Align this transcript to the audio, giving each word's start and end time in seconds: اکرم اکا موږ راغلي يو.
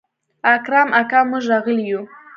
اکرم 0.53 0.89
اکا 1.01 1.19
موږ 1.29 1.43
راغلي 1.51 1.85
يو. 1.91 2.01